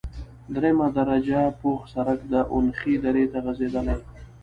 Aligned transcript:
دریمه 0.53 0.87
درجه 0.97 1.41
پوخ 1.61 1.79
سرک 1.93 2.19
د 2.33 2.33
اونخې 2.53 2.93
درې 3.05 3.25
ته 3.31 3.37
غزیدلی، 3.45 3.97